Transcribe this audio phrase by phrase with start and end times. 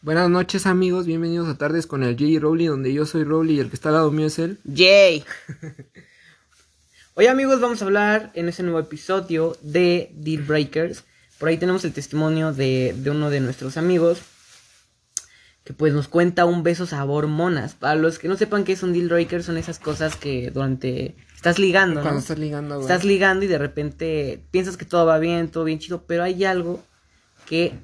[0.00, 3.60] Buenas noches amigos, bienvenidos a Tardes con el Jay Rowley, donde yo soy Rowley y
[3.60, 4.60] el que está al lado mío es él.
[4.72, 5.24] Jay.
[7.14, 11.02] Hoy amigos vamos a hablar en este nuevo episodio de Deal Breakers.
[11.38, 14.20] Por ahí tenemos el testimonio de, de uno de nuestros amigos
[15.64, 17.74] que pues nos cuenta un beso sabor monas.
[17.74, 21.16] Para los que no sepan qué es un deal breaker, son esas cosas que durante...
[21.34, 22.02] Estás ligando, ¿no?
[22.02, 22.86] Cuando estás ligando, güey.
[22.86, 26.44] Estás ligando y de repente piensas que todo va bien, todo bien chido, pero hay
[26.44, 26.84] algo
[27.46, 27.74] que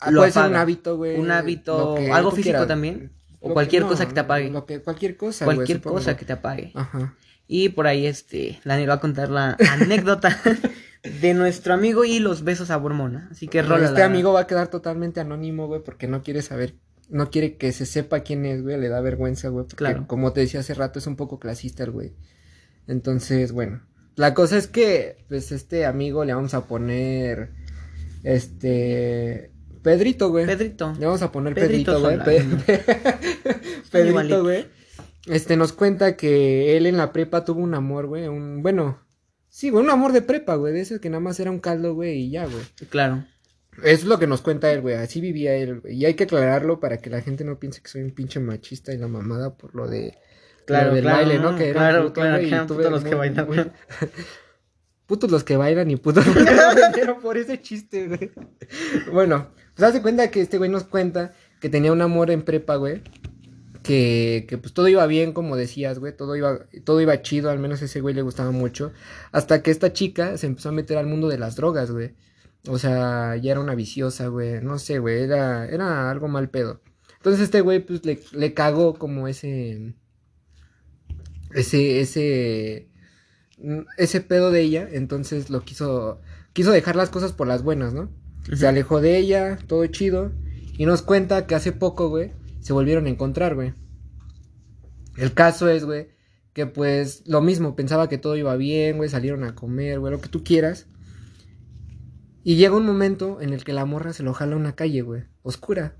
[0.00, 1.18] Ah, lo puede ser un hábito, güey.
[1.18, 2.68] Un hábito, que algo físico quieras.
[2.68, 3.12] también.
[3.40, 4.50] O cualquier no, cosa que te apague.
[4.50, 6.72] Lo que, cualquier cosa, Cualquier cosa que te apague.
[6.74, 7.16] Ajá.
[7.46, 10.38] Y por ahí, este, Daniel va a contar la anécdota
[11.20, 13.28] de nuestro amigo y los besos a Bormona.
[13.32, 13.86] Así que rola.
[13.86, 16.74] Este amigo va a quedar totalmente anónimo, güey, porque no quiere saber,
[17.08, 20.06] no quiere que se sepa quién es, güey, le da vergüenza, güey, porque Claro.
[20.06, 22.12] como te decía hace rato, es un poco clasista el güey.
[22.86, 23.82] Entonces, bueno,
[24.16, 27.50] la cosa es que, pues, este amigo le vamos a poner,
[28.22, 29.50] este,
[29.82, 30.46] Pedrito, güey.
[30.46, 30.94] Pedrito.
[30.98, 32.18] Le vamos a poner Pedrito güey.
[33.90, 34.66] Pedrito, güey.
[35.26, 38.98] Este, nos cuenta que él en la prepa tuvo un amor, güey, un, bueno,
[39.50, 41.94] sí, güey, un amor de prepa, güey, de ese que nada más era un caldo,
[41.94, 42.64] güey, y ya, güey.
[42.88, 43.26] Claro.
[43.76, 44.94] Eso es lo que nos cuenta él, güey.
[44.94, 45.94] Así vivía él, güey.
[45.94, 48.94] Y hay que aclararlo para que la gente no piense que soy un pinche machista
[48.94, 50.16] y la mamada por lo de.
[50.66, 51.52] Claro, lo del claro, baile, ¿no?
[51.52, 53.46] no, Que era claro, puto, claro, güey, que eran putos los que bailan.
[53.46, 53.58] muy-
[55.06, 56.44] Putos los que bailan y putos los que
[56.80, 58.30] vendieron por ese chiste, güey.
[59.12, 59.48] Bueno,
[59.80, 63.02] pues hace cuenta que este güey nos cuenta que tenía un amor en prepa, güey.
[63.82, 66.14] Que, que pues todo iba bien, como decías, güey.
[66.14, 68.92] Todo iba, todo iba chido, al menos a ese güey le gustaba mucho.
[69.32, 72.14] Hasta que esta chica se empezó a meter al mundo de las drogas, güey.
[72.68, 74.62] O sea, ya era una viciosa, güey.
[74.62, 75.22] No sé, güey.
[75.22, 76.82] Era, era algo mal pedo.
[77.16, 79.94] Entonces este güey, pues, le, le cagó como ese...
[81.54, 82.90] Ese, ese...
[83.96, 84.86] Ese pedo de ella.
[84.92, 86.20] Entonces lo quiso...
[86.52, 88.10] Quiso dejar las cosas por las buenas, ¿no?
[88.54, 90.32] Se alejó de ella, todo chido.
[90.76, 93.74] Y nos cuenta que hace poco, güey, se volvieron a encontrar, güey.
[95.16, 96.08] El caso es, güey,
[96.52, 100.20] que pues lo mismo, pensaba que todo iba bien, güey, salieron a comer, güey, lo
[100.20, 100.86] que tú quieras.
[102.42, 105.02] Y llega un momento en el que la morra se lo jala a una calle,
[105.02, 105.96] güey, oscura.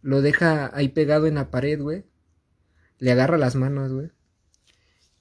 [0.00, 2.04] Lo deja ahí pegado en la pared, güey.
[2.98, 4.10] Le agarra las manos, güey.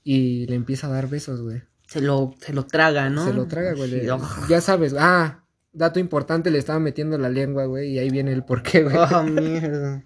[0.04, 1.64] Y le empieza a dar besos, güey.
[1.88, 3.26] Se lo, se lo traga, ¿no?
[3.26, 3.90] Se lo traga, güey.
[3.92, 4.10] Le-.
[4.48, 5.44] Ya sabes, ah,
[5.74, 8.96] dato importante, le estaba metiendo la lengua, güey, y ahí viene el porqué, güey.
[8.98, 10.04] Oh, mierda.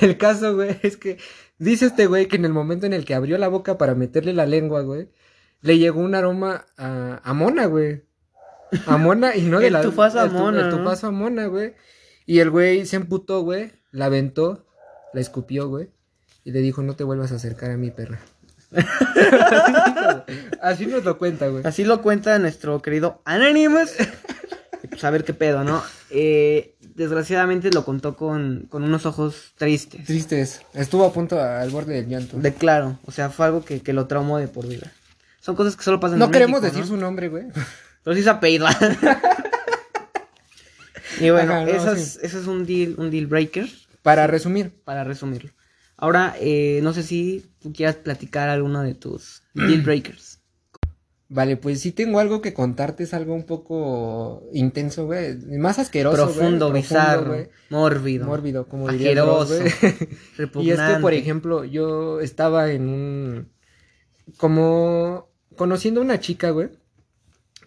[0.00, 1.18] El caso, güey, es que
[1.58, 4.32] dice este güey que en el momento en el que abrió la boca para meterle
[4.32, 5.10] la lengua, güey,
[5.60, 8.02] le llegó un aroma a, a mona, güey.
[8.86, 9.82] A mona y no de El la...
[9.82, 10.78] tufazo a el tu- mona, El ¿no?
[10.78, 11.74] tufazo a mona, güey.
[12.26, 14.66] Y el güey se emputó, güey, la aventó,
[15.12, 15.90] la escupió, güey,
[16.44, 18.18] y le dijo, no te vuelvas a acercar a mi perra.
[18.74, 18.84] Así.
[20.62, 21.62] Así nos lo cuenta, güey.
[21.66, 23.92] Así lo cuenta nuestro querido Anonymous.
[25.02, 25.82] Ver qué pedo, ¿no?
[26.10, 30.06] Eh, desgraciadamente lo contó con, con unos ojos tristes.
[30.06, 30.62] Tristes.
[30.74, 32.36] Estuvo a punto al borde del llanto.
[32.38, 34.92] De claro, o sea, fue algo que, que lo traumó de por vida.
[35.40, 36.96] Son cosas que solo pasan No en queremos México, decir ¿no?
[36.96, 37.44] su nombre, güey.
[38.02, 38.66] Pero sí se apellido.
[41.20, 42.00] y bueno, Ajá, no, eso, sí.
[42.00, 43.68] es, eso es un deal, un deal breaker,
[44.02, 44.72] Para resumir.
[44.84, 45.50] para resumirlo.
[45.96, 50.33] Ahora, eh, no sé si tú quieras platicar alguno de tus deal breakers.
[51.34, 55.36] Vale, pues sí tengo algo que contarte, es algo un poco intenso, güey.
[55.58, 57.48] Más asqueroso, güey, Profundo, bizarro, güey.
[57.70, 59.72] mórbido, Mórbido, como diría asqueroso, güey.
[60.36, 60.62] repugnante.
[60.62, 63.48] Y es que, por ejemplo, yo estaba en un...
[64.36, 66.68] Como conociendo a una chica, güey.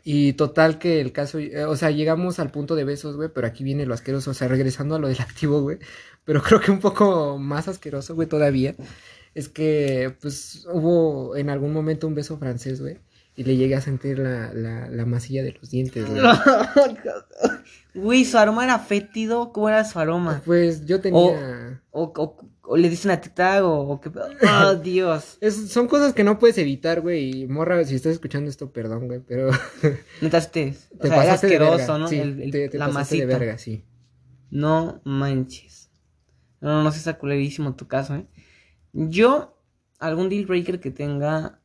[0.06, 3.48] Y total que el caso, eh, o sea, llegamos al punto de besos, güey, pero
[3.48, 5.80] aquí viene lo asqueroso, o sea, regresando a lo del activo, güey,
[6.24, 8.76] pero creo que un poco más asqueroso, güey, todavía,
[9.36, 13.00] es que, pues, hubo en algún momento un beso francés, güey,
[13.38, 16.06] y le llegué a sentir la, la, la masilla de los dientes,
[17.94, 18.26] güey.
[18.26, 19.54] Su aroma era fétido.
[19.54, 20.42] ¿Cómo era su aroma?
[20.46, 21.82] Pues yo tenía...
[21.92, 24.12] O, o, o le diste una tita o, qué.
[24.66, 25.38] Oh, Dios.
[25.42, 29.08] Es- son cosas que no puedes evitar, güey, y morra, si estás escuchando esto, perdón,
[29.08, 29.50] güey, pero...
[30.22, 32.08] Neta, este, o Te sea, era asqueroso, ¿no?
[32.08, 33.40] Sí, El- el- te, te la pasaste de masita.
[33.40, 33.84] verga, sí.
[34.50, 35.90] No manches.
[36.60, 38.26] No, no, no, sí está culerísimo tu caso, ¿eh?
[38.94, 39.60] Yo,
[40.00, 41.60] algún deal breaker que tenga,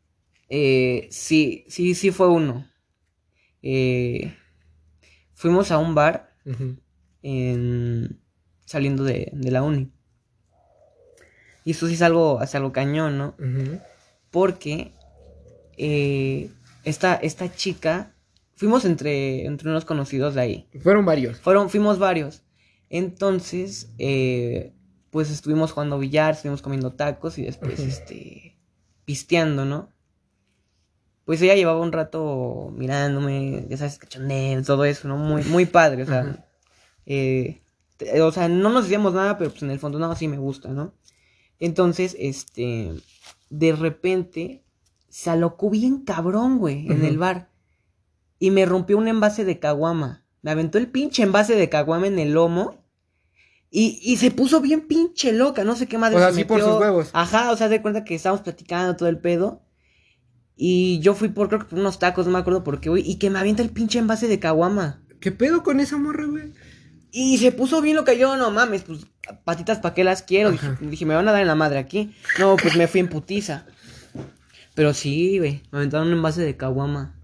[0.54, 2.68] eh, sí, sí, sí fue uno.
[3.62, 4.36] Eh,
[5.32, 6.36] fuimos a un bar
[7.22, 8.20] en,
[8.66, 9.90] saliendo de, de la uni.
[11.64, 13.34] Y esto sí es algo, es algo cañón, ¿no?
[14.30, 14.92] Porque
[15.78, 16.50] eh,
[16.84, 18.14] esta, esta chica,
[18.54, 20.68] fuimos entre, entre unos conocidos de ahí.
[20.82, 21.40] Fueron varios.
[21.40, 22.42] Fueron, fuimos varios.
[22.90, 24.74] Entonces, eh,
[25.08, 28.58] pues estuvimos jugando billar, estuvimos comiendo tacos y después, este,
[29.06, 29.88] pisteando, ¿no?
[31.24, 35.16] Pues ella llevaba un rato mirándome, ya sabes, cachondeo, todo eso, ¿no?
[35.16, 36.46] Muy, muy padre, o sea,
[37.06, 37.62] eh,
[38.20, 40.70] o sea, no nos decíamos nada, pero pues en el fondo, no, sí me gusta,
[40.70, 40.94] ¿no?
[41.60, 42.92] Entonces, este,
[43.50, 44.64] de repente,
[45.08, 47.50] se alocó bien cabrón, güey, en el bar.
[48.38, 50.24] Y me rompió un envase de caguama.
[50.40, 52.82] Me aventó el pinche envase de caguama en el lomo.
[53.70, 56.12] Y, y se puso bien pinche loca, no sé qué más.
[56.12, 57.10] O sea, sí por sus huevos.
[57.12, 59.61] Ajá, o sea, de cuenta que estábamos platicando todo el pedo.
[60.64, 63.02] Y yo fui por, creo que por unos tacos, no me acuerdo por qué, güey.
[63.04, 65.02] Y que me avienta el pinche envase de caguama.
[65.18, 66.52] ¿Qué pedo con esa morra, güey?
[67.10, 69.08] Y se puso bien lo que yo, no mames, pues
[69.42, 70.52] patitas para qué las quiero.
[70.80, 72.14] Dije, me van a dar en la madre aquí.
[72.38, 73.66] No, pues me fui en putiza.
[74.76, 77.18] Pero sí, güey, me aventaron un envase de caguama.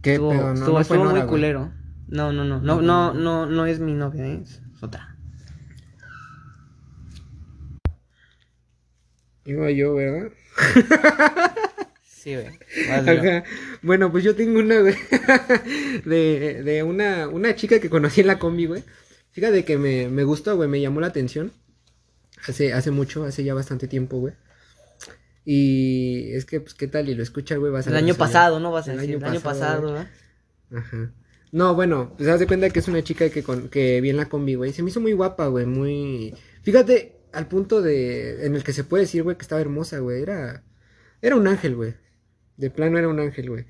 [0.00, 0.42] ¿Qué estuvo pedo?
[0.42, 1.28] No, estuvo, no fue estuvo Nora, muy güey.
[1.28, 1.70] culero.
[2.08, 4.40] No, no, no, no, no, no, no es mi novia, ¿eh?
[4.42, 5.18] es otra.
[9.44, 10.32] Iba yo, ¿verdad?
[12.20, 12.48] Sí, güey.
[12.90, 13.44] Ajá.
[13.80, 14.94] Bueno, pues yo tengo una, güey,
[16.04, 18.84] de, de una, una chica que conocí en la combi, güey.
[19.30, 21.50] Fíjate que me, me gustó, güey, me llamó la atención.
[22.46, 24.34] Hace, hace mucho, hace ya bastante tiempo, güey.
[25.46, 27.08] Y es que, pues, ¿qué tal?
[27.08, 28.70] Y lo escucha, güey, vas a El año pasado, ¿no?
[28.70, 29.16] Vas a el decir.
[29.16, 29.86] año El año pasado.
[29.86, 30.10] ¿verdad?
[30.74, 31.14] Ajá.
[31.52, 34.18] No, bueno, pues haz de cuenta que es una chica que, con, que vi en
[34.18, 34.74] la combi, güey.
[34.74, 36.34] Se me hizo muy guapa, güey, muy...
[36.64, 38.44] Fíjate, al punto de...
[38.44, 40.20] En el que se puede decir, güey, que estaba hermosa, güey.
[40.20, 40.64] Era...
[41.22, 41.94] Era un ángel, güey.
[42.60, 43.64] De plano era un ángel, güey.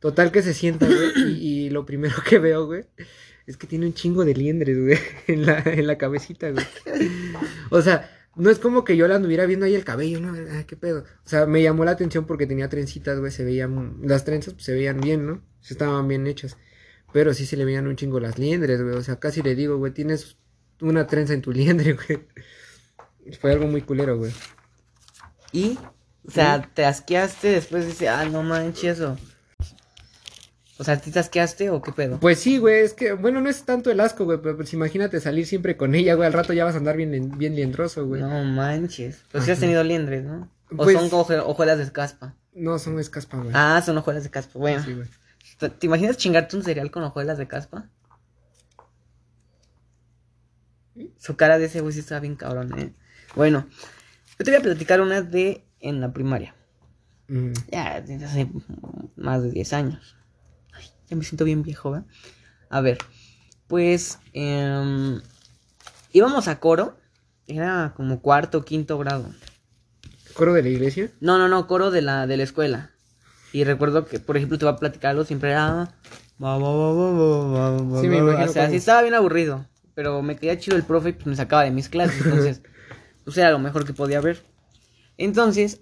[0.00, 1.44] Total que se sienta, güey.
[1.44, 2.84] Y, lo primero que veo, güey,
[3.46, 4.98] es que tiene un chingo de liendres, güey.
[5.26, 6.64] En la, en la cabecita, güey.
[7.70, 10.32] O sea, no es como que yo la anduviera viendo ahí el cabello, ¿no?
[10.52, 11.00] Ay, qué pedo.
[11.24, 13.32] O sea, me llamó la atención porque tenía trencitas, güey.
[13.32, 13.98] Se veían.
[14.02, 15.42] Las trenzas pues, se veían bien, ¿no?
[15.68, 16.56] Estaban bien hechas.
[17.12, 18.94] Pero sí se le veían un chingo las liendres, güey.
[18.94, 20.36] O sea, casi le digo, güey, tienes
[20.80, 22.26] una trenza en tu liendre, güey.
[23.40, 24.32] Fue algo muy culero, güey.
[25.52, 25.78] Y,
[26.26, 29.16] o sea, te asqueaste, después dice, ah, no manches, eso.
[30.78, 32.20] O sea, ¿ti te asqueaste o qué pedo?
[32.20, 35.20] Pues sí, güey, es que, bueno, no es tanto el asco, güey, pero pues imagínate
[35.20, 38.20] salir siempre con ella, güey, al rato ya vas a andar bien, bien liendroso, güey.
[38.20, 38.28] No.
[38.28, 39.22] No manches.
[39.32, 40.50] Pues sí has tenido liendres, ¿no?
[40.70, 42.34] O Pues- son oje- hojuelas de caspa.
[42.78, 43.50] son escaspa, güey.
[43.54, 44.58] Ah, son hojuelas de caspa.
[44.58, 45.08] Bueno, Sí, güey.
[45.58, 47.88] ¿te, te imaginas chingarte un cereal con hojuelas de caspa?
[51.18, 52.92] Su cara de ese güey sí estaba bien cabrón, ¿eh?
[53.34, 53.66] Bueno,
[54.38, 56.54] yo te voy a platicar una de en la primaria.
[57.28, 58.48] Mm, Ya, desde hace
[59.16, 60.16] más de 10 años.
[60.72, 62.06] Ay, ya me siento bien viejo, ¿verdad?
[62.70, 62.98] A ver,
[63.66, 65.20] pues em,
[66.12, 66.96] íbamos a coro.
[67.48, 69.26] Era como cuarto o quinto grado.
[70.34, 71.12] ¿Coro de la iglesia?
[71.20, 72.90] No, no, no, coro de la, de la escuela.
[73.52, 75.94] Y recuerdo que, por ejemplo, te va a platicar algo, siempre era...
[76.38, 76.58] ba,
[78.00, 79.66] Sí, me imagino O sea, sí estaba bien aburrido.
[79.94, 82.20] Pero me quedaba chido el profe y pues me sacaba de mis clases.
[82.22, 82.60] Entonces,
[83.24, 84.42] pues era lo mejor que podía ver.
[85.18, 85.80] Entonces,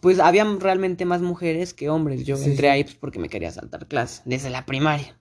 [0.00, 2.24] pues había realmente más mujeres que hombres.
[2.24, 2.72] Yo Sí, entré sí.
[2.72, 4.22] ahí pues porque me quería saltar clases.
[4.24, 5.18] Desde la primaria.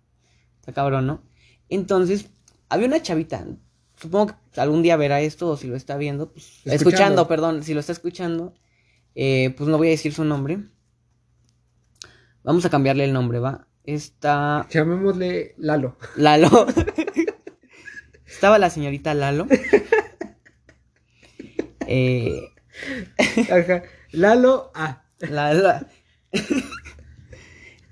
[0.60, 1.24] Está cabrón, ¿no?
[1.70, 2.30] Entonces,
[2.70, 3.46] había una chavita.
[3.96, 6.46] Supongo que algún día verá esto o si lo está viendo, pues.
[6.66, 7.28] Escuchando, Escuchando.
[7.28, 7.64] perdón.
[7.64, 8.54] Si lo está escuchando,
[9.16, 10.60] eh, pues no voy a decir su nombre.
[12.44, 13.68] Vamos a cambiarle el nombre, ¿va?
[13.84, 15.98] Está Llamémosle Lalo.
[16.16, 16.68] Lalo.
[18.26, 19.48] Estaba la señorita Lalo.
[21.92, 22.52] Eh,
[23.52, 23.82] Ajá.
[24.12, 25.02] Lalo A.
[25.20, 25.88] la, la-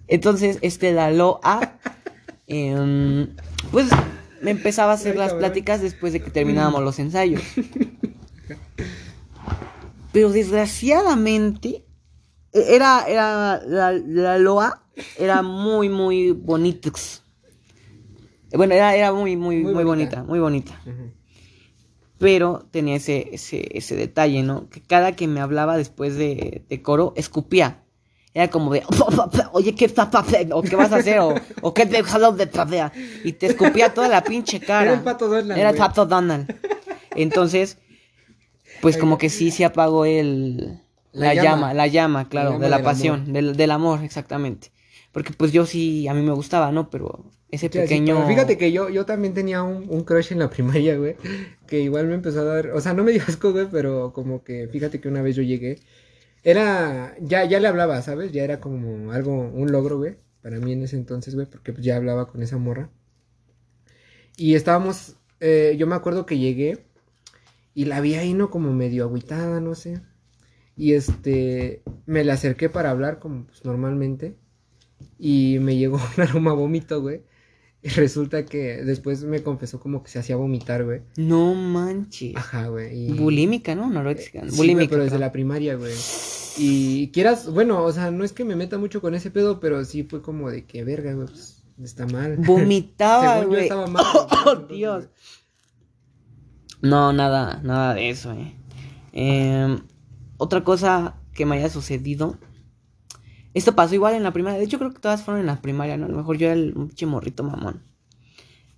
[0.07, 1.79] Entonces, este Lalo A,
[2.45, 3.35] em,
[3.71, 3.87] pues
[4.41, 5.39] me empezaba a hacer Ay, las cabrón.
[5.39, 7.41] pláticas después de que terminábamos los ensayos.
[10.13, 11.83] Pero desgraciadamente,
[12.53, 14.83] e- era, era, la, la Loa
[15.17, 16.91] era muy, muy bonita.
[18.53, 20.21] Bueno, era, era muy, muy, Muy muy, bonita.
[20.21, 20.81] bonita, muy bonita.
[22.19, 24.69] Pero tenía ese, ese, ese detalle, ¿no?
[24.69, 27.83] Que cada que me hablaba después de, de coro, escupía.
[28.33, 28.83] Era como de,
[29.51, 30.57] oye, ¿qué estás haciendo?
[30.57, 31.19] ¿O qué vas a hacer?
[31.19, 32.91] ¿O, o qué te jalo de trasea?
[33.23, 34.83] Y te escupía toda la pinche cara.
[34.83, 36.55] Era el Pato Donald, Era el pato Donald.
[37.15, 37.77] Entonces,
[38.81, 40.81] pues como que sí, sí apagó el...
[41.13, 41.43] La La, llama.
[41.43, 41.73] llama.
[41.73, 44.71] la llama, claro, llama de la pasión, del, del amor, exactamente.
[45.11, 46.91] Porque pues yo sí, a mí me gustaba, ¿no?
[46.91, 48.27] Pero ese así, pequeño...
[48.27, 51.15] fíjate que yo, yo también tenía un, un crush en la primaria, güey.
[51.67, 52.71] Que igual me empezó a dar.
[52.71, 55.43] O sea, no me dio asco, güey, pero como que fíjate que una vez yo
[55.43, 55.79] llegué.
[56.43, 57.15] Era.
[57.21, 58.31] Ya, ya le hablaba, ¿sabes?
[58.31, 60.17] Ya era como algo, un logro, güey.
[60.41, 62.89] Para mí en ese entonces, güey, porque ya hablaba con esa morra.
[64.37, 65.15] Y estábamos.
[65.39, 66.85] eh, yo me acuerdo que llegué.
[67.73, 68.49] Y la vi ahí, ¿no?
[68.49, 70.01] Como medio agüitada, no sé.
[70.75, 71.83] Y este.
[72.05, 74.37] Me la acerqué para hablar, como pues normalmente.
[75.19, 77.23] Y me llegó un aroma a vómito, güey.
[77.87, 81.03] Y resulta que después me confesó como que se hacía vomitar, güey.
[81.15, 82.35] No manches.
[82.35, 83.11] Ajá, güey.
[83.11, 83.85] y- Bulímica, ¿no?
[83.85, 84.41] Anoréxica.
[84.49, 84.89] Sí, Bulímica.
[84.89, 85.93] pero desde la primaria, güey.
[86.57, 89.85] Y quieras, bueno, o sea, no es que me meta mucho con ese pedo, pero
[89.85, 91.27] sí fue como de que verga, güey.
[91.27, 92.35] Pues, Está mal.
[92.39, 93.63] Vomitaba, güey.
[93.63, 94.03] estaba mal,
[94.45, 95.05] Oh, Dios.
[96.81, 98.53] No, nada, nada de eso, eh.
[99.13, 99.79] Em,
[100.37, 102.37] otra cosa que me haya sucedido.
[103.57, 104.59] Esto pasó igual en la primaria.
[104.59, 106.05] De hecho, creo que todas fueron en la primaria, ¿no?
[106.05, 107.81] A lo mejor yo era el un pinche morrito mamón.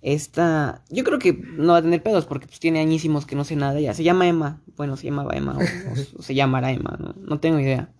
[0.02, 0.82] Esta.
[0.88, 3.56] Yo creo que no va a tener pedos porque pues tiene añísimos que no sé
[3.56, 3.92] nada ella.
[3.92, 4.62] Se llama Emma.
[4.76, 5.56] Bueno, se llamaba Emma.
[5.58, 5.60] O,
[6.18, 6.96] o se llamará Emma.
[6.98, 7.90] No, no tengo idea.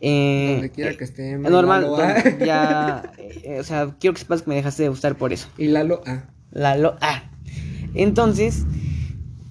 [0.00, 1.36] Eh, Donde quiera eh, que esté.
[1.36, 1.82] normal.
[1.82, 2.22] Lalo A.
[2.22, 3.12] don- ya.
[3.18, 5.48] eh, o sea, quiero que sepas que me dejaste de gustar por eso.
[5.58, 6.24] Y Lalo A.
[6.50, 7.30] La lo ah.
[7.94, 8.64] Entonces,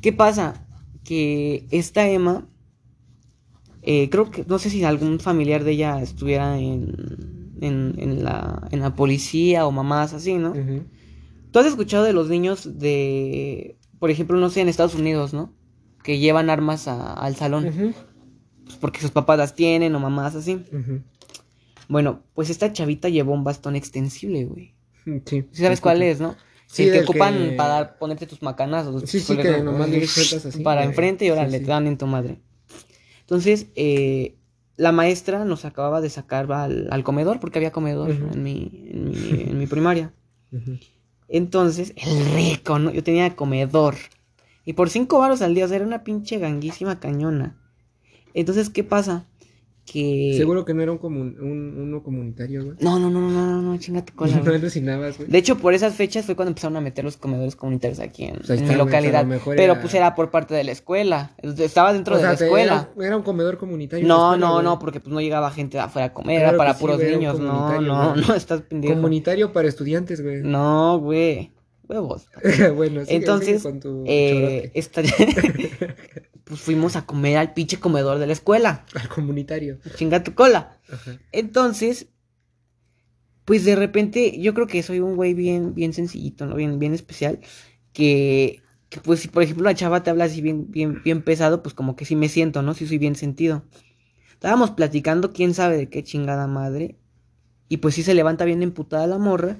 [0.01, 0.65] ¿qué pasa?
[1.03, 2.47] Que esta Emma,
[3.81, 8.67] eh, creo que, no sé si algún familiar de ella estuviera en, en, en la,
[8.71, 10.51] en la policía o mamás así, ¿no?
[10.51, 10.83] Ujú.
[11.51, 15.53] Tú has escuchado de los niños de, por ejemplo, no sé, en Estados Unidos, ¿no?
[16.03, 17.65] Que llevan armas a- al salón,
[18.65, 20.63] pues, porque sus papás las tienen o mamás así.
[21.87, 24.75] Bueno, pues esta chavita llevó un bastón extensible, güey.
[25.25, 25.45] Sí.
[25.51, 26.35] ¿Sí sabes cuál es, no?
[26.67, 29.09] Sí, el que ocupan que- para ponerte tus macanazos.
[29.09, 31.63] Sí, sí, que nomás le así, Para enfrente y ahora sí, le sí.
[31.65, 32.39] dan en tu madre.
[33.29, 34.39] Entonces, eh,
[34.75, 39.11] la maestra nos acababa de sacar al, al comedor, porque había comedor en, mi, en,
[39.11, 40.11] mi, en mi primaria.
[41.27, 42.89] Entonces, el rico, ¿no?
[42.89, 43.93] Yo tenía comedor.
[44.65, 47.55] Y por cinco varos al día, o sea, era una pinche ganguísima cañona.
[48.33, 49.27] Entonces, ¿qué pasa?
[49.91, 50.35] Que...
[50.37, 52.77] Seguro que no era un, comun- un uno comunitario, güey.
[52.79, 54.35] No, no, no, no, no, no, chinga tu cola.
[54.37, 55.29] No güey.
[55.29, 58.35] De hecho, por esas fechas fue cuando empezaron a meter los comedores comunitarios aquí en,
[58.35, 59.25] Pues ahí en está, mi güey, localidad.
[59.25, 61.31] mejor Pero era- pues era por parte de la escuela.
[61.41, 62.89] Estaba dentro O de la te- escuela.
[62.95, 64.07] Era, era un comedor comunitario.
[64.07, 64.65] No, escuela, no, güey.
[64.65, 66.97] no, porque pues no llegaba gente de afuera a comer, Claro era para sí, puros
[66.97, 67.39] güey, un niños.
[67.39, 68.25] No, no, güey.
[68.27, 68.93] no, estás pendejo.
[68.93, 70.41] Comunitario para estudiantes, güey.
[70.43, 71.51] No, güey.
[71.87, 72.27] Huevos.
[72.75, 74.69] bueno, sigue, Entonces, sigue con tu eh.
[76.49, 78.83] pues fuimos a comer al pinche comedor de la escuela.
[78.95, 79.77] Al comunitario.
[79.95, 80.79] Chinga tu cola.
[80.91, 81.19] Ajá.
[81.31, 82.07] Entonces,
[83.45, 86.55] pues de repente, yo creo que soy un güey bien, bien sencillito, ¿no?
[86.55, 87.39] Bien, bien especial.
[87.93, 91.61] Que, que, pues si por ejemplo la chava te habla así bien, bien, bien pesado,
[91.61, 92.73] pues como que sí me siento, ¿no?
[92.73, 93.63] Sí soy bien sentido.
[94.33, 96.97] Estábamos platicando, quién sabe de qué chingada madre.
[97.67, 99.59] Y pues sí se levanta bien emputada la morra.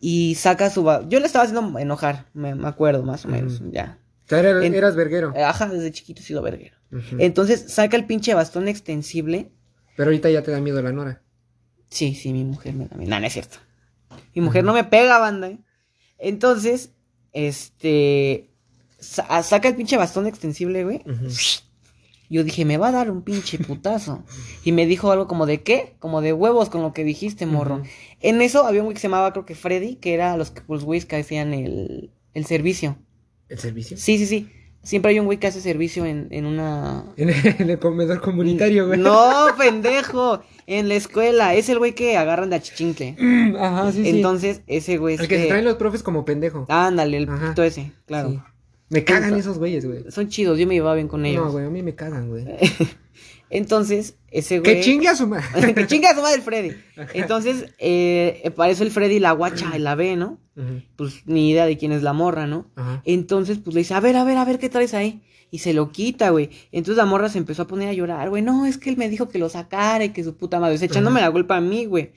[0.00, 0.82] Y saca su...
[1.08, 4.01] Yo le estaba haciendo enojar, me, me acuerdo más o menos, ya.
[4.40, 5.32] Era- En- eras verguero.
[5.36, 6.76] Eh, Ajá, desde chiquito he sido verguero.
[7.18, 9.50] Entonces saca el pinche bastón extensible.
[9.96, 11.22] Pero ahorita ya te da miedo la Nora.
[11.88, 13.10] Sí, sí, mi mujer me da miedo.
[13.10, 13.58] No, no es cierto.
[14.34, 15.48] Mi mujer no me pega, banda.
[15.48, 15.58] ¿eh?
[16.18, 16.90] Entonces,
[17.32, 18.50] este.
[18.98, 21.02] sa- ah, saca el pinche bastón extensible, güey.
[22.30, 24.24] Yo dije, me va a dar un pinche putazo.
[24.64, 25.96] Y me dijo algo como de qué?
[25.98, 27.82] Como de huevos con lo que dijiste, morro.
[28.20, 30.62] En eso había un güey que se llamaba, creo que Freddy, que era los, que-
[30.68, 32.96] los güeyes que hacían el, el servicio.
[33.48, 33.96] ¿El servicio?
[33.96, 34.50] Sí, sí, sí.
[34.82, 37.04] Siempre hay un güey que hace servicio en, en una.
[37.16, 38.98] En el, en el comedor comunitario, güey.
[38.98, 40.42] No, pendejo.
[40.66, 41.54] En la escuela.
[41.54, 43.16] Es el güey que agarran de achichincle.
[43.60, 44.10] Ajá, sí, sí.
[44.10, 46.66] Entonces, ese güey el que se traen los profes como pendejo.
[46.68, 47.50] Ándale, el Ajá.
[47.50, 48.30] pito ese, claro.
[48.30, 48.40] Sí.
[48.88, 50.04] Me cagan esos güeyes, güey.
[50.10, 51.46] Son chidos, yo me llevaba bien con ellos.
[51.46, 52.44] No, güey, a mí me cagan, güey.
[53.52, 54.74] Entonces, ese güey.
[54.76, 55.74] Que chingue a su madre.
[55.74, 56.72] que chinga a su madre el Freddy.
[57.14, 60.38] Entonces, eh, para eso el Freddy la guacha y la ve, ¿no?
[60.96, 62.66] Pues ni idea de quién es la morra, ¿no?
[63.04, 65.22] Entonces, pues le dice, a ver, a ver, a ver, ¿qué traes ahí?
[65.50, 66.48] Y se lo quita, güey.
[66.72, 68.42] Entonces la morra se empezó a poner a llorar, güey.
[68.42, 70.74] No, es que él me dijo que lo sacara y que su puta madre.
[70.74, 72.12] O sea, echándome la culpa a mí, güey.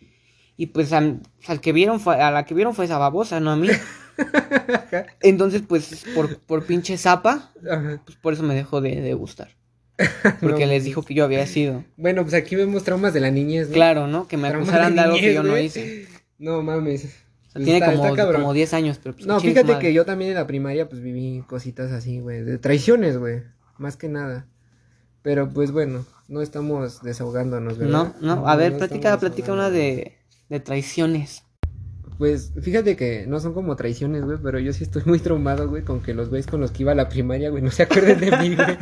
[0.55, 3.51] Y pues al, al que vieron fue, a la que vieron fue esa babosa, no
[3.51, 3.67] a mí.
[5.21, 7.51] Entonces, pues, por, por pinche zapa,
[8.05, 9.49] pues por eso me dejó de, de gustar.
[10.41, 11.83] Porque No, les dijo que yo había sido.
[11.97, 13.73] Bueno, pues aquí vemos traumas de la niñez, ¿no?
[13.73, 14.27] Claro, ¿no?
[14.27, 16.07] Que me Traumas acusaran de algo que yo no hice.
[16.37, 17.05] No mames.
[17.05, 18.41] O sea, tiene Está- como, está cabrón.
[18.41, 19.79] como 10 años, pero pues No, fíjate madre.
[19.87, 23.43] que yo también en la primaria pues viví cositas así, güey, de traiciones, güey,
[23.77, 24.47] más que nada.
[25.21, 28.13] Pero pues bueno, no estamos desahogándonos, ¿verdad?
[28.19, 30.17] No, no, a ver, no platica, platica una de,
[30.49, 31.43] de traiciones.
[32.17, 35.83] Pues fíjate que no son como traiciones, güey, pero yo sí estoy muy traumado, güey,
[35.83, 38.19] con que los güeyes con los que iba a la primaria, güey, no se acuerden
[38.19, 38.77] de mí, güey.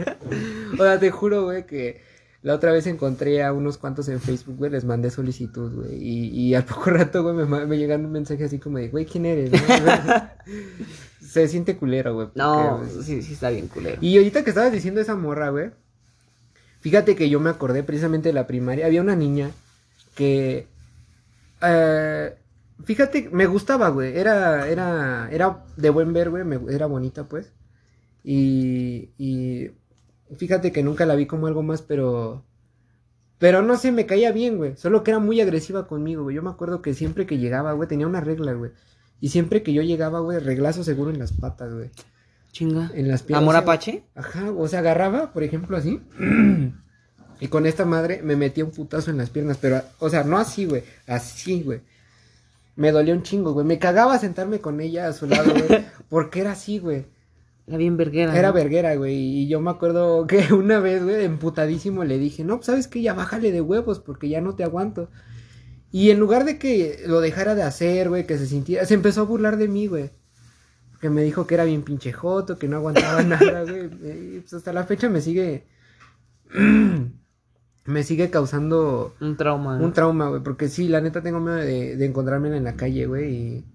[0.74, 2.02] O sea, te juro, güey, que
[2.42, 6.28] la otra vez encontré a unos cuantos en Facebook, güey, les mandé solicitud, güey, y,
[6.30, 9.26] y al poco rato, güey, me, me llegan un mensaje así como de, güey, ¿quién
[9.26, 9.52] eres?
[11.22, 12.28] se siente culero, güey.
[12.36, 13.98] No, pues, sí, sí está bien culero.
[14.02, 15.72] Y ahorita que estabas diciendo esa morra, güey.
[16.82, 18.86] Fíjate que yo me acordé precisamente de la primaria.
[18.86, 19.52] Había una niña
[20.16, 20.68] que.
[21.62, 22.36] eh,
[22.84, 24.18] fíjate, me gustaba, güey.
[24.18, 26.44] Era, era, era de buen ver, güey.
[26.44, 27.52] me- Era bonita, pues.
[28.24, 29.72] Y, y.
[30.38, 32.46] Fíjate que nunca la vi como algo más, pero.
[33.40, 34.78] Pero no sé, me caía bien, güey.
[34.78, 36.36] Solo que era muy agresiva conmigo, güey.
[36.36, 38.72] Yo me acuerdo que siempre que llegaba, güey, tenía una regla, güey.
[39.20, 41.90] Y siempre que yo llegaba, güey, reglazo seguro en las patas, güey.
[42.52, 42.92] Chinga.
[42.94, 43.42] En las piernas.
[43.42, 44.04] ¿Amor o sea, apache?
[44.16, 46.00] Ajá, o sea, agarraba, por ejemplo, así.
[47.40, 50.38] Y con esta madre me metía un putazo en las piernas, pero, o sea, no
[50.38, 51.82] así, güey, así, güey.
[52.76, 53.66] Me dolía un chingo, güey.
[53.66, 55.86] Me cagaba sentarme con ella a su lado, güey.
[56.10, 57.06] porque era así, güey.
[57.68, 58.38] Era bien verguera.
[58.38, 58.54] Era ¿no?
[58.54, 59.16] verguera, güey.
[59.16, 63.02] Y yo me acuerdo que una vez, güey, emputadísimo le dije, no, pues sabes que
[63.02, 65.10] ya bájale de huevos porque ya no te aguanto.
[65.92, 69.22] Y en lugar de que lo dejara de hacer, güey, que se sintiera, se empezó
[69.22, 70.10] a burlar de mí, güey.
[71.00, 73.90] Que me dijo que era bien pinche joto, que no aguantaba nada, güey.
[74.40, 75.68] Pues hasta la fecha me sigue.
[77.86, 79.78] me sigue causando Un trauma.
[79.78, 80.42] un trauma, güey.
[80.44, 83.34] Porque sí, la neta tengo miedo de, de encontrármela en la calle, güey.
[83.36, 83.66] Y,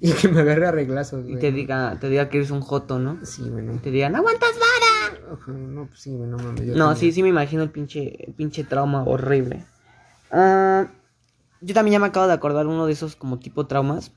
[0.00, 1.36] y que me agarre a reglazos, güey.
[1.36, 3.18] y te diga, te diga que eres un joto, ¿no?
[3.24, 3.74] Sí, güey, no.
[3.74, 5.38] Y te diga, no aguantas vara.
[5.46, 6.66] No, pues sí, güey, no mames.
[6.66, 6.96] yo No, también.
[6.96, 9.64] sí, sí me imagino el pinche, el pinche trauma horrible.
[10.30, 10.88] Ah,
[11.60, 14.12] yo también ya me acabo de acordar uno de esos como tipo traumas.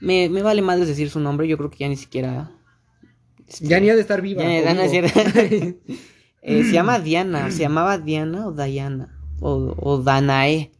[0.00, 2.50] Me, me vale madres decir su nombre, yo creo que ya ni siquiera...
[3.60, 4.42] Ya ni ha de estar viva.
[4.42, 5.08] ya, ya no es vivo.
[5.08, 5.78] cierto.
[6.42, 10.72] Eh, se llama Diana, se llamaba Diana o Diana, o, o Danae,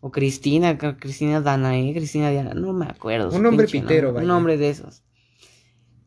[0.00, 3.30] o Cristina, Cristina Danae, Cristina Diana, no me acuerdo.
[3.30, 4.22] Un nombre pitero, nombre, vaya.
[4.22, 5.02] Un nombre de esos.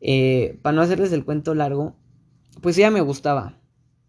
[0.01, 1.95] Eh, para no hacerles el cuento largo,
[2.61, 3.55] pues ella me gustaba.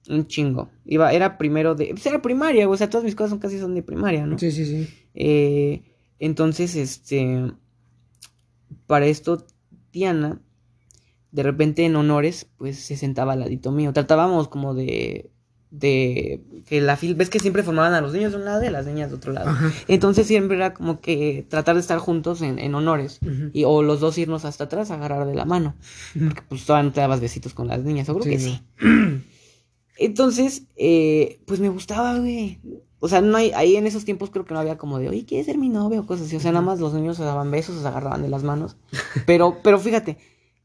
[0.08, 0.70] Un chingo.
[0.84, 1.88] Iba, era primero de.
[1.90, 4.38] Pues era primaria, o sea, todas mis cosas son casi son de primaria, ¿no?
[4.38, 4.88] Sí, sí, sí.
[5.14, 5.82] Eh,
[6.18, 7.52] entonces, este.
[8.86, 9.46] Para esto,
[9.92, 10.40] Diana,
[11.32, 13.92] de repente en honores, pues se sentaba al ladito mío.
[13.92, 15.30] Tratábamos como de.
[15.70, 17.14] De que la fil.
[17.14, 19.16] ¿Ves que siempre formaban a los niños de un lado y a las niñas de
[19.16, 19.50] otro lado?
[19.50, 19.70] Ajá.
[19.86, 23.20] Entonces siempre era como que tratar de estar juntos en, en honores.
[23.52, 25.76] Y, o los dos irnos hasta atrás agarrar de la mano.
[26.12, 28.62] Porque pues todavía no te dabas besitos con las niñas, seguro Sí, que sí.
[29.96, 32.58] Entonces, eh, pues me gustaba, güey.
[32.98, 35.24] O sea, no hay, ahí en esos tiempos creo que no había como de, oye,
[35.24, 36.00] ¿quieres ser mi novia?
[36.00, 36.36] o cosas así.
[36.36, 38.76] O sea, nada más los niños se daban besos, se agarraban de las manos.
[39.26, 40.18] Pero, pero fíjate,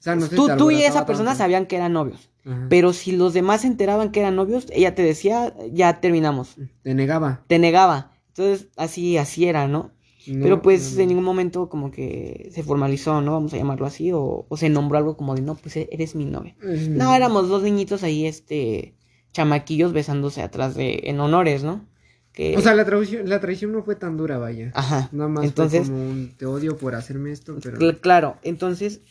[0.06, 1.44] sea, no sé si tú, tú y esa persona tanto.
[1.44, 2.30] sabían que eran novios.
[2.46, 2.68] Ajá.
[2.70, 6.56] Pero si los demás se enteraban que eran novios, ella te decía, ya terminamos.
[6.84, 7.44] Te negaba.
[7.48, 8.12] Te negaba.
[8.30, 9.92] Entonces, así, así era, ¿no?
[10.28, 13.34] No, Pero pues no, en ningún momento como que se formalizó, ¿no?
[13.34, 16.16] Vamos a llamarlo así, o, o se nombró algo como de, no, pues e- eres
[16.16, 16.56] mi novia.
[16.64, 18.96] Es mi- No, éramos dos niñitos ahí, este,
[19.34, 21.86] chamaquillos besándose atrás de, en honores, ¿no?
[22.34, 24.72] Que, O sea, la traición, la traición no fue tan dura, vaya.
[24.74, 25.10] ajá.
[25.12, 27.78] Nada más entonces, fue como un te odio por hacerme esto, pero...
[27.78, 29.02] cl- claro, entonces,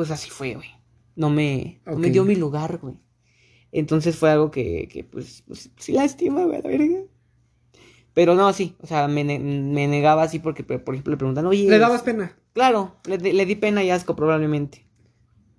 [0.00, 0.68] pues así fue, güey.
[1.14, 2.94] No me, no me dio mi lugar, güey.
[3.70, 7.00] Entonces fue algo que, que pues, pues sí lástima, güey, la verga.
[8.14, 11.68] Pero no, sí, o sea, me, me negaba así porque, por ejemplo, le preguntan, oye...
[11.68, 12.34] Le dabas pena.
[12.54, 14.86] Claro, le, di- le di pena y asco probablemente.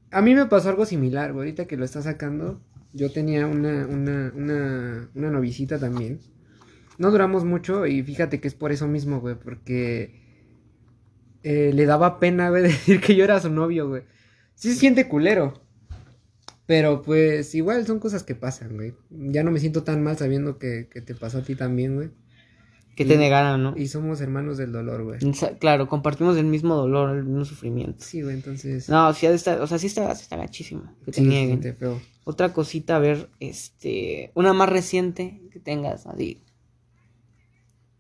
[0.09, 1.49] A mí me pasó algo similar, güey.
[1.49, 2.59] Ahorita que lo está sacando,
[2.93, 6.19] yo tenía una, una, una, una novicita también.
[6.97, 10.19] No duramos mucho y fíjate que es por eso mismo, güey, porque
[11.43, 14.03] eh, le daba pena, güey, decir que yo era su novio, güey.
[14.61, 15.59] Sí se siente culero.
[16.67, 18.93] Pero pues igual son cosas que pasan, güey.
[19.09, 22.11] Ya no me siento tan mal sabiendo que, que te pasó a ti también, güey.
[22.95, 23.73] Que te negaran, ¿no?
[23.75, 25.19] Y somos hermanos del dolor, güey.
[25.59, 28.05] Claro, compartimos el mismo dolor, el mismo sufrimiento.
[28.05, 28.87] Sí, güey, entonces...
[28.87, 30.83] No, sí estar, o sea, sí está, está gachísimo.
[31.05, 31.61] Que te sí, nieguen.
[31.75, 31.99] feo.
[32.25, 36.43] Otra cosita, a ver, este, una más reciente que tengas, así,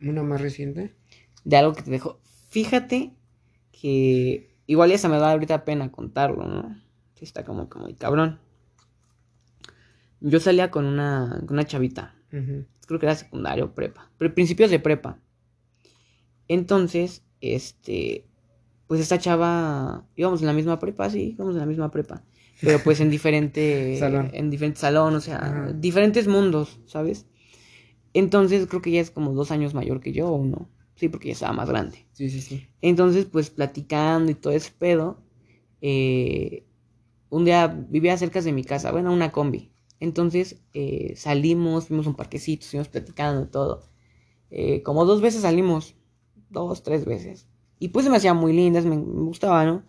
[0.01, 0.93] ¿Una más reciente?
[1.43, 2.19] de algo que te dejó.
[2.49, 3.13] Fíjate
[3.71, 6.75] que igual ya se me da ahorita pena contarlo, ¿no?
[7.15, 8.39] Sí está como, como muy cabrón.
[10.19, 12.15] Yo salía con una, con una chavita.
[12.29, 15.19] Creo que era secundario o prepa, pero principios de prepa.
[16.47, 18.25] Entonces, este,
[18.87, 22.23] pues esta chava, íbamos en la misma prepa, sí, íbamos en la misma prepa,
[22.61, 24.29] pero pues en diferente, Salón.
[24.33, 25.73] en diferente salón, o sea, Ajá.
[25.73, 27.25] diferentes mundos, ¿sabes?
[28.13, 30.69] Entonces creo que ella es como dos años mayor que yo, o no,
[31.01, 32.05] sí, porque ella estaba más grande.
[32.11, 32.67] Sí, sí, sí.
[32.79, 35.23] Entonces, pues platicando y todo ese pedo,
[35.81, 36.63] eh,
[37.31, 39.71] un día vivía cerca de mi casa, bueno, una combi.
[39.99, 43.83] Entonces eh, salimos, fuimos a un parquecito, estuvimos platicando y todo.
[44.51, 45.95] Eh, como dos veces salimos,
[46.49, 47.47] dos, tres veces.
[47.79, 49.83] Y pues se me hacían muy lindas, me, me gustaba, ¿no?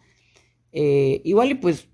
[0.73, 1.89] Igual y pues,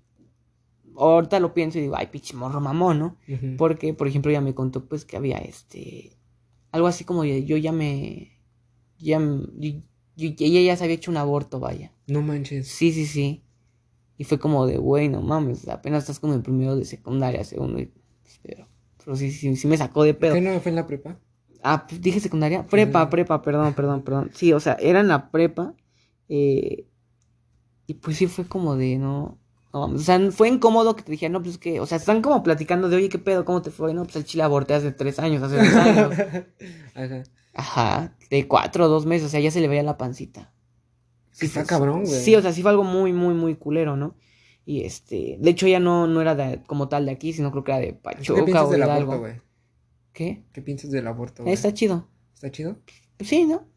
[0.95, 3.17] ahorita lo pienso y digo, ay, pinche morro mamón, ¿no?
[3.57, 6.13] Porque, por ejemplo, ella me contó pues que había este
[6.71, 8.38] algo así como yo ya me
[8.99, 9.79] ya yo-
[10.15, 11.91] yo- ella ya se había hecho un aborto, vaya.
[12.07, 12.67] No manches.
[12.67, 13.43] Sí, sí, sí.
[14.17, 17.79] Y fue como de, güey, no mames, apenas estás como en primero de secundaria, segundo,
[17.79, 17.91] y,
[18.43, 18.67] pero,
[19.03, 20.33] pero sí, sí, sí me sacó de pedo.
[20.35, 21.17] ¿Qué no fue en la prepa?
[21.63, 22.65] Ah, pues, dije secundaria.
[22.67, 24.31] Prepa, prepa, perdón, perdón, perdón.
[24.33, 25.73] Sí, o sea, era en la prepa.
[26.27, 26.85] eh,
[27.87, 29.39] y pues sí fue como de, no.
[29.73, 32.43] no o sea, fue incómodo que te dijera, no, pues que, o sea, están como
[32.43, 33.45] platicando de, oye, ¿qué pedo?
[33.45, 33.93] ¿Cómo te fue?
[33.93, 36.13] No, pues el chile aborté hace tres años, hace dos años.
[36.95, 37.23] Ajá.
[37.59, 40.51] Ajá, de cuatro o dos meses, o sea, ya se le veía la pancita.
[41.31, 42.19] Sí, está cabrón, güey.
[42.21, 44.15] Sí, o sea, sí fue algo muy, muy, muy culero, ¿no?
[44.65, 47.63] Y este, de hecho ella no, no era de, como tal de aquí, sino creo
[47.63, 49.11] que era de ¿Qué Pachuca piensas o del Hidalgo.
[49.13, 49.41] aborto, güey?
[50.13, 50.43] ¿Qué?
[50.53, 51.53] ¿Qué piensas del aborto, güey?
[51.53, 52.07] Está chido.
[52.33, 52.77] ¿Está chido?
[53.19, 53.67] Sí, ¿no?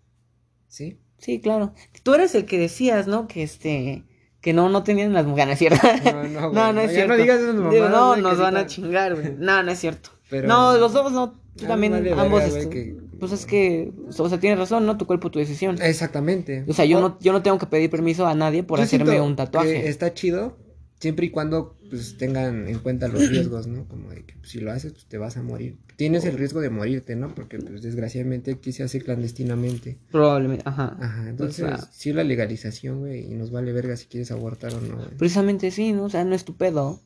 [0.69, 0.99] Sí.
[1.19, 1.73] Sí, claro.
[2.03, 3.27] Tú eres el que decías, ¿no?
[3.27, 4.05] Que este
[4.41, 5.87] que no, no tenían las mujeres, ¿cierto?
[6.05, 6.55] No, no, güey.
[6.55, 7.13] no, no es Ya cierto.
[7.15, 9.35] no digas Digo, mamadas, no, nos van a chingar, güey.
[9.39, 10.11] No, no es cierto.
[10.31, 11.41] Pero- No, los dos no.
[11.57, 12.43] Tú Ah, también, vale ambos.
[12.67, 14.97] que- Pues es que, o sea, tienes razón, ¿no?
[14.97, 15.77] Tu cuerpo, tu decisión.
[15.81, 16.65] Exactamente.
[16.67, 18.85] O sea, yo O- no, yo no tengo que pedir permiso a nadie por yo
[18.85, 19.89] hacerme un tatuaje.
[19.89, 20.57] está chido
[21.03, 23.87] siempre y cuando pues tengan en cuenta los riesgos, ¿no?
[23.87, 25.77] Como de que pues, si lo haces pues te vas a morir.
[25.97, 27.35] Tienes el riesgo de morirte, ¿no?
[27.35, 29.99] Porque pues desgraciadamente aquí se hace clandestinamente.
[30.11, 30.97] Probablemente, ajá.
[31.01, 34.73] Ajá, entonces O sea, sí la legalización, güey, y nos vale verga si quieres abortar
[34.75, 34.99] o no.
[35.19, 36.05] precisamente sí, ¿no?
[36.05, 37.01] O sea, no es tu pedo.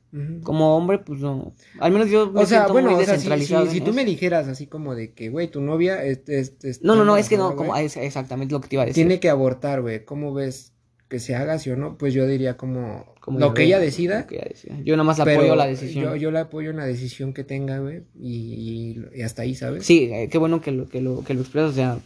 [0.45, 1.53] Como hombre, pues no.
[1.79, 3.67] Al menos yo me O sea, siento bueno, muy o sea, descentralizado.
[3.71, 6.95] si, tú me dijeras así como de que, güey, tu novia es, es- es- No,
[6.97, 8.95] no, no, es que no, como, es exactamente lo que te iba a decir.
[9.05, 10.73] tiene que abortar, güey, ¿cómo ves
[11.09, 11.97] que se haga, sí o no?
[11.99, 14.21] Pues yo diría como, Como lo que ella decida.
[14.23, 14.77] lo que ella decida.
[14.85, 16.05] Yo nada más apoyo la decisión.
[16.05, 19.85] Yo, yo la apoyo en la decisión que tenga, güey, y, y hasta ahí, ¿sabes?
[19.87, 21.99] Sí, eh, qué bueno que lo, que lo, que lo expresas, o sea,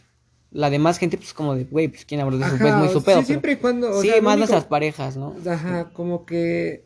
[0.52, 2.92] la demás gente, pues como de, güey, pues quién aborda eso, pues Ajá, muy o-
[2.92, 3.20] su pedo.
[3.20, 5.34] sí, siempre y cuando, o sí, sea, más único- nuestras parejas, ¿no?
[5.46, 6.84] Ajá, como que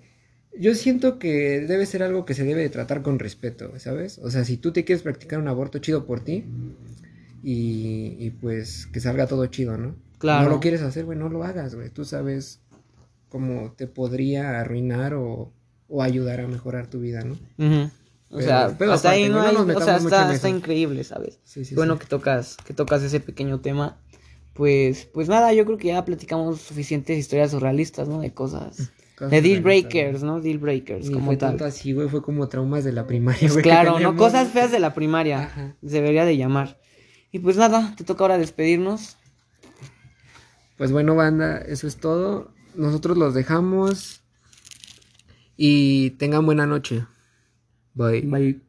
[0.56, 4.18] yo siento que debe ser algo que se debe de tratar con respeto, ¿sabes?
[4.18, 6.44] O sea, si tú te quieres practicar un aborto chido por ti
[7.44, 9.94] y, y pues que salga todo chido, ¿no?
[10.18, 10.44] Claro.
[10.44, 11.90] No lo quieres hacer, güey, no lo hagas, güey.
[11.90, 12.60] Tú sabes
[13.28, 15.52] cómo te podría arruinar o,
[15.88, 17.34] o ayudar a mejorar tu vida, ¿no?
[17.58, 17.90] Ujú.
[18.30, 20.48] O Pero- sea, pero hasta ahí no güey, hay, no nos o sea, está, está
[20.48, 21.38] increíble, ¿sabes?
[21.44, 22.00] Sí, sí, bueno sí.
[22.00, 23.98] que tocas, que tocas ese pequeño tema.
[24.54, 28.20] Pues, pues nada, yo creo que ya platicamos suficientes historias surrealistas, ¿no?
[28.20, 28.92] De cosas.
[29.18, 30.40] Cosas De deal breakers, ¿no?
[30.40, 31.50] Deal breakers, Ni como fue tal.
[31.50, 33.62] tanto así, güey, fue como traumas de la primaria, Pues güey.
[33.64, 34.16] claro, ¿no?
[34.16, 35.42] Cosas feas de la primaria.
[35.44, 35.74] Ajá.
[35.82, 36.78] Se debería de llamar.
[37.34, 39.16] Y pues nada, te toca ahora despedirnos.
[40.78, 42.52] Pues bueno, banda, eso es todo.
[42.76, 44.20] Nosotros los dejamos.
[45.56, 47.04] Y tengan buena noche.
[47.94, 48.20] Bye.
[48.20, 48.60] Bye.